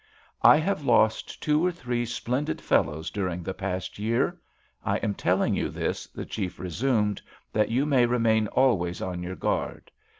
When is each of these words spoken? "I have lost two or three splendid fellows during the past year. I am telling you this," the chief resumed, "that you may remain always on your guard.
"I 0.41 0.57
have 0.57 0.83
lost 0.83 1.43
two 1.43 1.63
or 1.63 1.71
three 1.71 2.07
splendid 2.07 2.59
fellows 2.59 3.11
during 3.11 3.43
the 3.43 3.53
past 3.53 3.99
year. 3.99 4.35
I 4.83 4.97
am 4.97 5.13
telling 5.13 5.53
you 5.55 5.69
this," 5.69 6.07
the 6.07 6.25
chief 6.25 6.57
resumed, 6.57 7.21
"that 7.53 7.69
you 7.69 7.85
may 7.85 8.07
remain 8.07 8.47
always 8.47 8.99
on 8.99 9.21
your 9.21 9.35
guard. 9.35 9.91